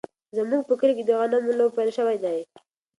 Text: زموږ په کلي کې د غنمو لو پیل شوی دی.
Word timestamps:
زموږ 0.37 0.61
په 0.69 0.73
کلي 0.79 0.93
کې 0.97 1.03
د 1.05 1.11
غنمو 1.19 1.53
لو 1.59 1.67
پیل 1.75 1.89
شوی 1.97 2.17
دی. 2.23 2.39